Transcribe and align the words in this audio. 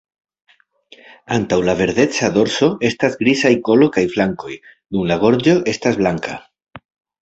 Antaŭ 1.35 1.59
la 1.67 1.75
verdeca 1.83 2.31
dorso 2.39 2.71
estas 2.91 3.21
grizaj 3.21 3.55
kolo 3.71 3.93
kaj 3.99 4.09
flankoj, 4.17 4.59
dum 4.95 5.09
la 5.15 5.23
gorĝo 5.29 5.59
estas 5.79 6.05
blanka. 6.05 6.45